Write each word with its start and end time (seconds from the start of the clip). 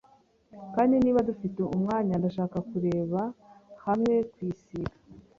Kandi 0.75 0.93
niba 1.03 1.25
dufite 1.29 1.59
umwanya, 1.75 2.13
ndashaka 2.19 2.57
kurebera 2.69 3.21
hamwe 3.85 4.13
kwisiga. 4.33 4.95